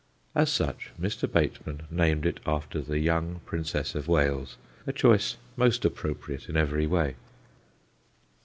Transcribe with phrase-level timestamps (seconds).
[0.33, 1.31] As such Mr.
[1.31, 6.87] Bateman named it after the young Princess of Wales a choice most appropriate in every
[6.87, 7.17] way.